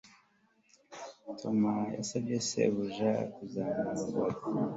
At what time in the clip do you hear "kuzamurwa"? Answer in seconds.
3.33-4.29